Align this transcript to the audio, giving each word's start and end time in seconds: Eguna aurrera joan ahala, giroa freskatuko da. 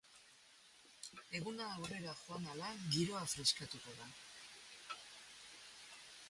Eguna 1.39 1.67
aurrera 1.73 2.15
joan 2.21 2.47
ahala, 2.53 2.71
giroa 2.97 3.21
freskatuko 3.35 3.95
da. 3.99 4.11